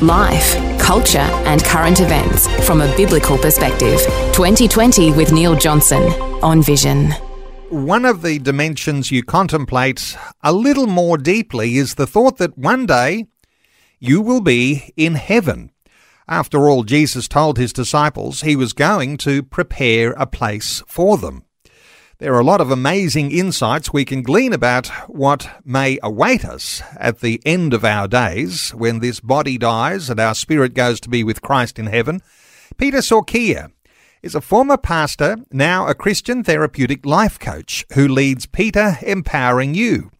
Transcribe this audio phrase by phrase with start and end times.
[0.00, 4.00] Life, culture, and current events from a biblical perspective.
[4.32, 6.02] 2020 with Neil Johnson
[6.42, 7.10] on Vision.
[7.70, 12.86] One of the dimensions you contemplate a little more deeply is the thought that one
[12.86, 13.26] day
[13.98, 15.72] you will be in heaven.
[16.28, 21.44] After all, Jesus told his disciples he was going to prepare a place for them.
[22.20, 26.82] There are a lot of amazing insights we can glean about what may await us
[26.96, 31.08] at the end of our days when this body dies and our spirit goes to
[31.08, 32.20] be with Christ in heaven.
[32.76, 33.70] Peter Sorkia
[34.20, 40.10] is a former pastor, now a Christian therapeutic life coach who leads Peter Empowering You.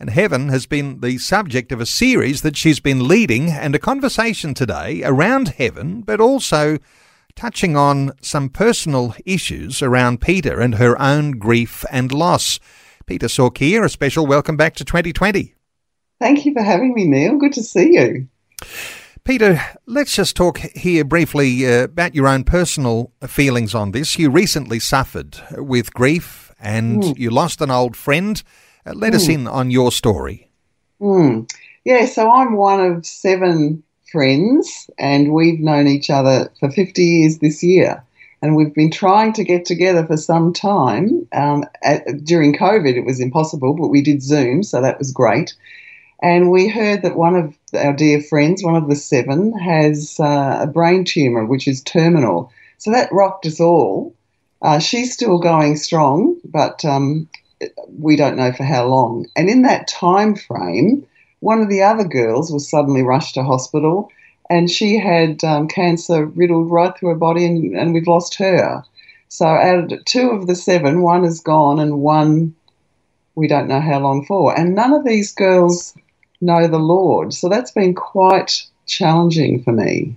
[0.00, 3.78] And heaven has been the subject of a series that she's been leading and a
[3.78, 6.78] conversation today around heaven, but also
[7.34, 12.58] touching on some personal issues around Peter and her own grief and loss.
[13.06, 15.54] Peter Sorkia, a special welcome back to 2020.
[16.20, 17.36] Thank you for having me, Neil.
[17.36, 18.28] Good to see you.
[19.24, 24.18] Peter, let's just talk here briefly uh, about your own personal feelings on this.
[24.18, 27.18] You recently suffered with grief and mm.
[27.18, 28.42] you lost an old friend.
[28.84, 29.16] Uh, let mm.
[29.16, 30.50] us in on your story.
[31.00, 31.48] Mm.
[31.84, 37.38] Yeah, so I'm one of seven friends, and we've known each other for 50 years
[37.38, 38.04] this year.
[38.42, 41.26] And we've been trying to get together for some time.
[41.32, 45.54] Um, at, during COVID, it was impossible, but we did Zoom, so that was great.
[46.22, 50.58] And we heard that one of our dear friends, one of the seven, has uh,
[50.60, 52.52] a brain tumor, which is terminal.
[52.78, 54.14] So that rocked us all.
[54.60, 57.28] Uh, she's still going strong, but um,
[57.98, 59.26] we don't know for how long.
[59.36, 61.06] And in that time frame,
[61.42, 64.12] one of the other girls was suddenly rushed to hospital,
[64.48, 68.84] and she had um, cancer riddled right through her body, and, and we've lost her.
[69.26, 72.54] So, out of two of the seven, one is gone, and one
[73.34, 74.56] we don't know how long for.
[74.56, 75.94] And none of these girls
[76.40, 77.34] know the Lord.
[77.34, 80.14] So, that's been quite challenging for me.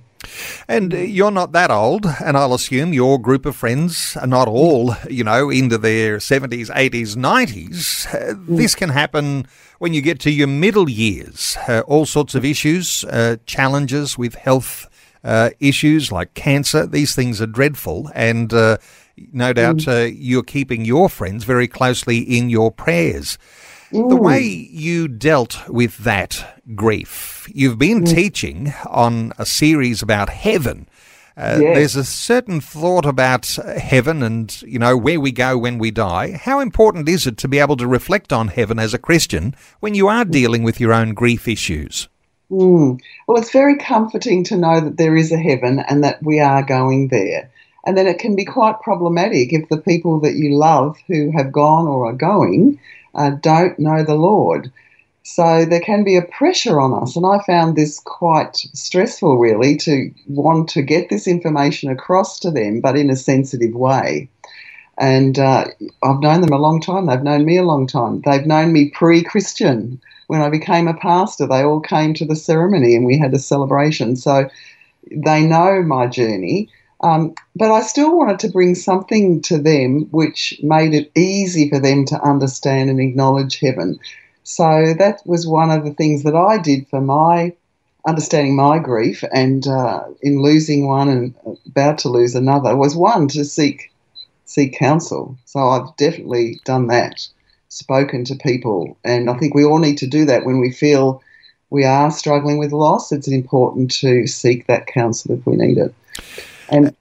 [0.68, 4.96] And you're not that old, and I'll assume your group of friends are not all,
[5.10, 8.48] you know, into their 70s, 80s, 90s.
[8.48, 9.48] this can happen
[9.80, 11.58] when you get to your middle years.
[11.68, 14.88] Uh, all sorts of issues, uh, challenges with health
[15.24, 16.86] uh, issues like cancer.
[16.86, 18.78] These things are dreadful, and uh,
[19.34, 19.88] no doubt mm.
[19.88, 23.38] uh, you're keeping your friends very closely in your prayers.
[23.96, 28.14] The way you dealt with that grief, you've been mm.
[28.14, 30.90] teaching on a series about heaven.
[31.38, 31.76] Uh, yes.
[31.76, 33.46] There's a certain thought about
[33.78, 36.32] heaven and, you know, where we go when we die.
[36.32, 39.96] How important is it to be able to reflect on heaven as a Christian when
[39.96, 42.10] you are dealing with your own grief issues?
[42.52, 43.00] Mm.
[43.28, 46.64] Well, it's very comforting to know that there is a heaven and that we are
[46.64, 47.50] going there.
[47.86, 51.52] And then it can be quite problematic if the people that you love who have
[51.52, 52.80] gone or are going
[53.16, 54.72] uh, don't know the Lord.
[55.24, 59.76] So there can be a pressure on us, and I found this quite stressful, really,
[59.78, 64.30] to want to get this information across to them, but in a sensitive way.
[65.00, 65.66] And uh,
[66.04, 67.08] I've known them a long time.
[67.08, 68.22] They've known me a long time.
[68.22, 70.00] They've known me pre-Christian.
[70.28, 73.40] When I became a pastor, they all came to the ceremony, and we had a
[73.40, 74.16] celebration.
[74.16, 74.48] So
[75.12, 76.70] they know my journey.
[77.02, 81.80] Um, but I still wanted to bring something to them which made it easy for
[81.80, 84.00] them to understand and acknowledge heaven.
[84.44, 87.54] So that was one of the things that I did for my
[88.08, 91.34] understanding my grief and uh, in losing one and
[91.66, 93.92] about to lose another was one to seek
[94.46, 95.38] seek counsel.
[95.46, 97.28] So I've definitely done that,
[97.70, 101.24] spoken to people, and I think we all need to do that when we feel
[101.72, 103.12] we are struggling with loss.
[103.12, 105.94] It's important to seek that counsel if we need it.
[106.70, 106.96] And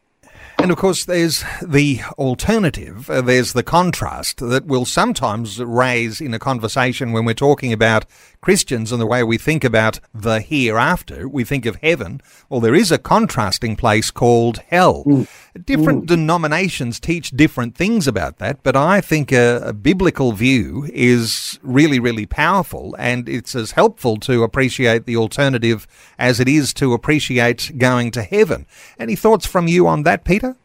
[0.59, 3.11] and of course, there's the alternative.
[3.11, 8.07] Uh, there's the contrast that will sometimes raise in a conversation when we're talking about
[8.41, 11.29] Christians and the way we think about the hereafter.
[11.29, 12.21] We think of heaven.
[12.49, 15.05] Well, there is a contrasting place called hell.
[15.05, 15.29] Mm.
[15.63, 16.07] Different mm.
[16.07, 22.01] denominations teach different things about that, but I think a, a biblical view is really,
[22.01, 25.87] really powerful and it's as helpful to appreciate the alternative
[26.19, 28.67] as it is to appreciate going to heaven.
[28.99, 30.57] Any thoughts from you on that, Peter?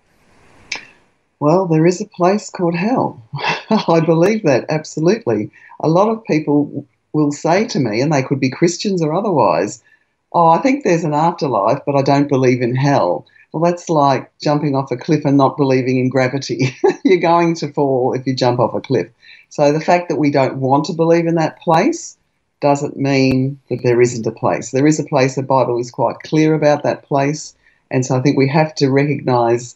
[1.40, 3.22] Well, there is a place called hell.
[3.70, 5.52] I believe that absolutely.
[5.82, 9.84] A lot of people will say to me, and they could be Christians or otherwise,
[10.32, 13.26] Oh, I think there's an afterlife, but I don't believe in hell.
[13.52, 16.76] Well, that's like jumping off a cliff and not believing in gravity.
[17.04, 19.10] You're going to fall if you jump off a cliff.
[19.50, 22.18] So the fact that we don't want to believe in that place
[22.62, 24.72] doesn't mean that there isn't a place.
[24.72, 25.36] There is a place.
[25.36, 27.56] The Bible is quite clear about that place.
[27.90, 29.76] And so I think we have to recognize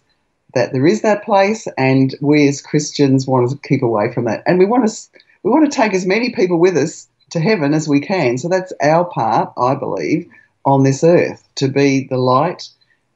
[0.53, 4.43] that there is that place, and we as Christians want to keep away from that.
[4.45, 7.73] And we want to we want to take as many people with us to heaven
[7.73, 8.37] as we can.
[8.37, 10.29] So that's our part, I believe,
[10.65, 12.69] on this earth to be the light,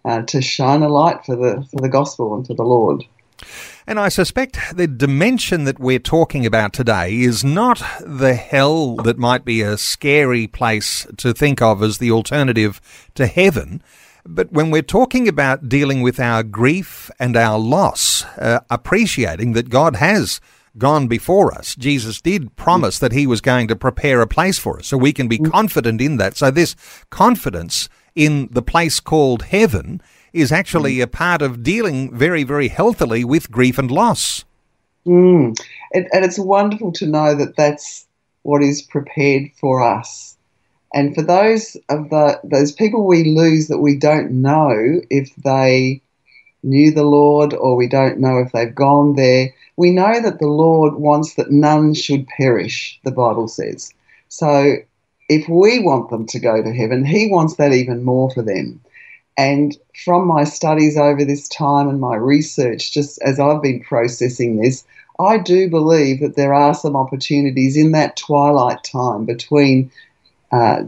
[0.07, 3.03] uh, to shine a light for the for the gospel and for the Lord.
[3.85, 9.17] And I suspect the dimension that we're talking about today is not the hell that
[9.17, 12.81] might be a scary place to think of as the alternative
[13.15, 13.81] to heaven.
[14.25, 19.69] But when we're talking about dealing with our grief and our loss, uh, appreciating that
[19.69, 20.41] God has
[20.77, 21.75] gone before us.
[21.75, 25.13] Jesus did promise that he was going to prepare a place for us, so we
[25.13, 25.49] can be mm.
[25.49, 26.37] confident in that.
[26.37, 26.75] So this
[27.09, 30.01] confidence in the place called heaven
[30.33, 31.03] is actually mm.
[31.03, 34.43] a part of dealing very, very healthily with grief and loss.
[35.05, 35.57] Mm.
[35.93, 38.07] And, and it's wonderful to know that that's
[38.41, 40.35] what is prepared for us.
[40.93, 46.01] And for those of the those people we lose that we don't know if they
[46.63, 50.47] knew the Lord or we don't know if they've gone there, we know that the
[50.47, 53.93] Lord wants that none should perish, the Bible says.
[54.29, 54.77] So
[55.29, 58.79] if we want them to go to heaven, He wants that even more for them.
[59.37, 64.57] And from my studies over this time and my research, just as I've been processing
[64.57, 64.83] this,
[65.19, 69.91] I do believe that there are some opportunities in that twilight time between
[70.51, 70.83] uh,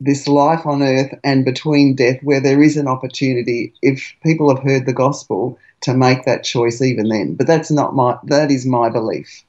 [0.00, 4.62] this life on earth and between death where there is an opportunity if people have
[4.62, 8.66] heard the gospel to make that choice even then but that's not my that is
[8.66, 9.44] my belief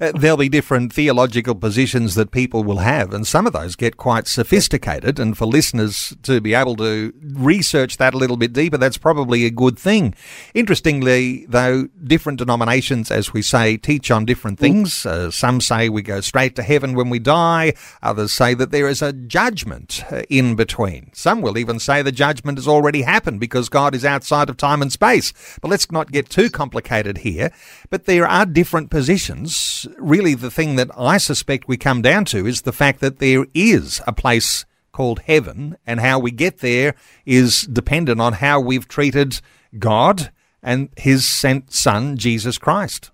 [0.00, 3.96] uh, there'll be different theological positions that people will have, and some of those get
[3.96, 5.18] quite sophisticated.
[5.18, 9.44] And for listeners to be able to research that a little bit deeper, that's probably
[9.44, 10.14] a good thing.
[10.54, 15.06] Interestingly, though, different denominations, as we say, teach on different things.
[15.06, 17.72] Uh, some say we go straight to heaven when we die,
[18.02, 21.10] others say that there is a judgment uh, in between.
[21.12, 24.82] Some will even say the judgment has already happened because God is outside of time
[24.82, 25.32] and space.
[25.60, 27.50] But let's not get too complicated here.
[27.90, 29.55] But there are different positions
[29.98, 33.46] really the thing that I suspect we come down to is the fact that there
[33.54, 36.94] is a place called heaven, and how we get there
[37.26, 39.40] is dependent on how we've treated
[39.78, 40.30] God
[40.62, 43.10] and His sent Son, Jesus Christ.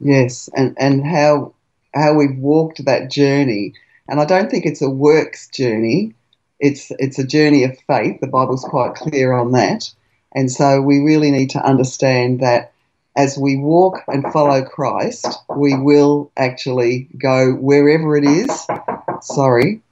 [0.00, 1.54] Yes, and, and how
[1.94, 3.74] how we've walked that journey.
[4.08, 6.14] And I don't think it's a works journey.
[6.58, 8.20] It's it's a journey of faith.
[8.20, 9.90] The Bible's quite clear on that.
[10.34, 12.72] And so we really need to understand that
[13.16, 18.66] as we walk and follow Christ, we will actually go wherever it is.
[19.20, 19.82] Sorry.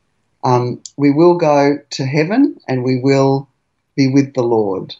[0.42, 3.48] Um, we will go to heaven and we will
[3.94, 4.94] be with the Lord.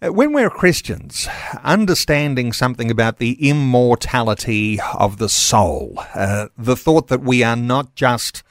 [0.00, 1.26] Uh, when we're Christians,
[1.64, 7.96] understanding something about the immortality of the soul, uh, the thought that we are not
[7.96, 8.44] just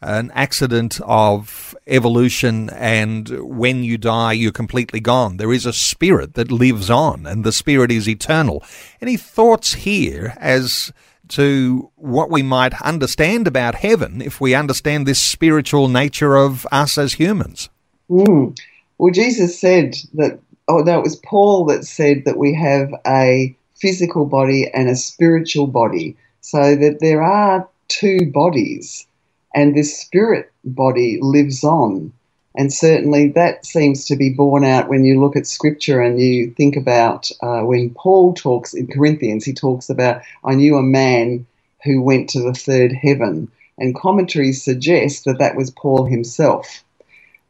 [0.00, 5.36] an accident of evolution and when you die you're completely gone.
[5.36, 8.62] There is a spirit that lives on and the spirit is eternal.
[9.00, 10.92] Any thoughts here as
[11.28, 16.96] to what we might understand about heaven if we understand this spiritual nature of us
[16.96, 17.68] as humans?
[18.10, 18.58] Mm.
[18.98, 23.56] Well, Jesus said that, oh no, it was Paul that said that we have a
[23.76, 26.16] physical body and a spiritual body.
[26.40, 29.06] So that there are two bodies
[29.54, 32.12] and this spirit body lives on.
[32.54, 36.50] And certainly that seems to be borne out when you look at scripture and you
[36.50, 41.46] think about uh, when Paul talks in Corinthians, he talks about, I knew a man
[41.84, 43.48] who went to the third heaven.
[43.78, 46.82] And commentaries suggest that that was Paul himself.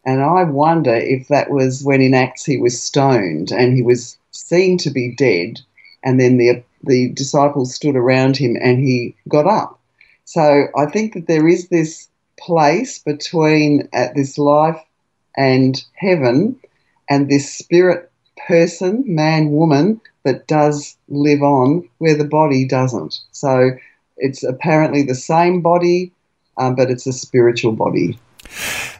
[0.05, 4.19] And I wonder if that was when in Acts he was stoned and he was
[4.33, 5.61] seen to be dead.
[6.02, 9.78] And then the, the disciples stood around him and he got up
[10.29, 12.07] so I think that there is this
[12.39, 14.79] place between at uh, this life
[15.39, 16.55] and heaven
[17.09, 18.13] and this spirit
[18.47, 23.19] person, man, woman, that does live on where the body doesn't.
[23.33, 23.71] So
[24.19, 26.13] it's apparently the same body,
[26.59, 28.19] um, but it's a spiritual body.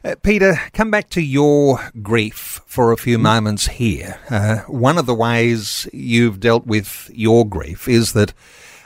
[0.03, 4.19] Uh, Peter, come back to your grief for a few moments here.
[4.31, 8.33] Uh, one of the ways you've dealt with your grief is that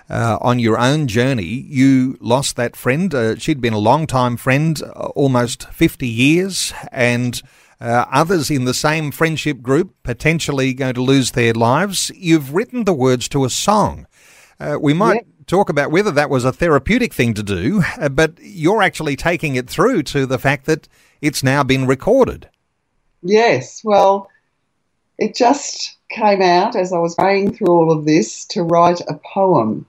[0.08, 3.14] uh, on your own journey, you lost that friend.
[3.14, 7.42] Uh, she'd been a long time friend, uh, almost 50 years, and
[7.80, 12.10] uh, others in the same friendship group potentially going to lose their lives.
[12.14, 14.06] You've written the words to a song.
[14.60, 18.34] Uh, we might talk about whether that was a therapeutic thing to do, uh, but
[18.40, 20.88] you're actually taking it through to the fact that
[21.20, 22.48] it's now been recorded.
[23.22, 24.28] Yes, well,
[25.18, 29.18] it just came out as I was going through all of this to write a
[29.34, 29.86] poem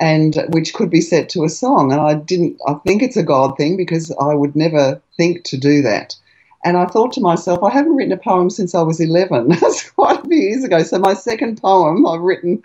[0.00, 3.22] and which could be set to a song and I didn't I think it's a
[3.22, 6.16] God thing because I would never think to do that.
[6.64, 9.48] And I thought to myself, I haven't written a poem since I was 11.
[9.60, 10.82] That's quite a few years ago.
[10.82, 12.62] So my second poem I've written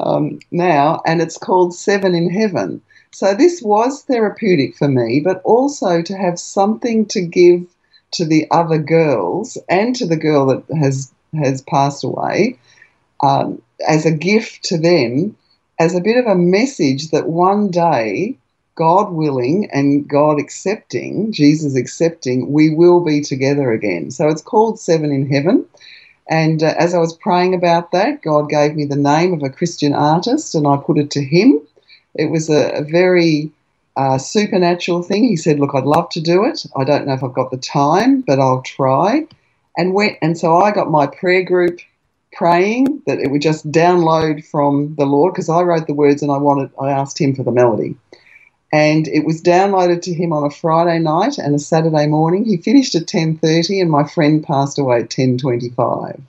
[0.00, 2.82] um, now, and it's called Seven in Heaven.
[3.12, 7.66] So this was therapeutic for me, but also to have something to give
[8.12, 12.58] to the other girls and to the girl that has has passed away
[13.22, 15.36] um, as a gift to them,
[15.78, 18.36] as a bit of a message that one day,
[18.74, 24.10] God willing and God accepting, Jesus accepting, we will be together again.
[24.10, 25.64] So it's called Seven in Heaven.
[26.28, 29.50] And uh, as I was praying about that, God gave me the name of a
[29.50, 31.60] Christian artist and I put it to him.
[32.14, 33.50] It was a, a very
[33.96, 35.24] uh, supernatural thing.
[35.24, 36.66] He said, Look, I'd love to do it.
[36.76, 39.26] I don't know if I've got the time, but I'll try.
[39.76, 41.80] And went, and so I got my prayer group
[42.36, 46.30] praying that it would just download from the Lord because I wrote the words and
[46.30, 47.96] I wanted I asked him for the melody.
[48.72, 52.44] And it was downloaded to him on a Friday night and a Saturday morning.
[52.44, 56.20] He finished at 10:30 and my friend passed away at 10:25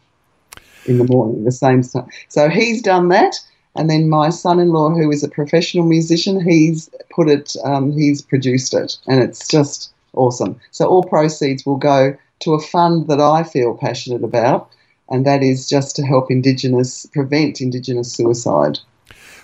[0.86, 2.08] in the morning, the same time.
[2.30, 3.36] So he's done that
[3.78, 8.74] and then my son-in-law, who is a professional musician, he's put it, um, he's produced
[8.74, 10.60] it, and it's just awesome.
[10.72, 14.70] So all proceeds will go to a fund that I feel passionate about,
[15.10, 18.80] and that is just to help Indigenous prevent Indigenous suicide.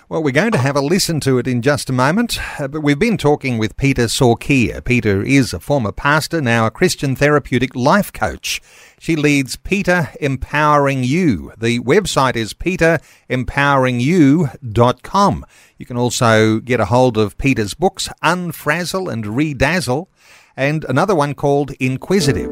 [0.06, 2.82] Well, we're going to have a listen to it in just a moment, uh, but
[2.82, 4.84] we've been talking with Peter Sorkia.
[4.84, 8.60] Peter is a former pastor, now a Christian therapeutic life coach.
[9.00, 11.52] She leads Peter Empowering You.
[11.56, 15.46] The website is peterempoweringyou.com.
[15.78, 20.08] You can also get a hold of Peter's books, Unfrazzle and Redazzle,
[20.54, 22.50] and another one called Inquisitive.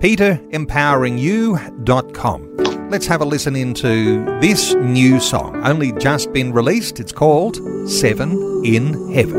[0.00, 2.63] peterempoweringyou.com.
[2.94, 7.00] Let's have a listen into this new song, only just been released.
[7.00, 7.56] It's called
[7.90, 9.34] Seven in Heaven.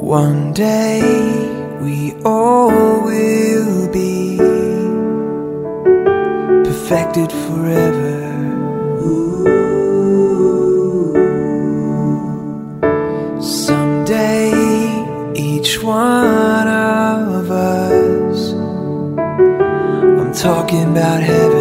[0.00, 1.00] One day
[1.80, 4.36] we all will be
[6.68, 8.18] perfected forever.
[9.06, 9.44] Ooh.
[13.40, 14.50] Someday
[15.36, 16.66] each one
[20.42, 21.51] talking about heaven,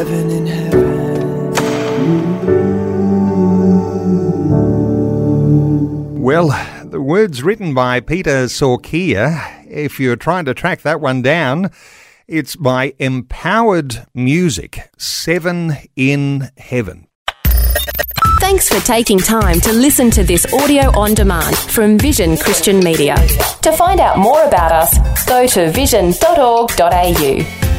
[0.00, 1.52] seven in heaven.
[6.22, 6.48] Well,
[6.86, 11.70] the words written by Peter Sorkia, if you're trying to track that one down,
[12.26, 17.06] it's by Empowered Music, Seven in Heaven.
[18.40, 23.16] Thanks for taking time to listen to this audio on demand from Vision Christian Media.
[23.60, 27.69] To find out more about us, go to vision.org.au.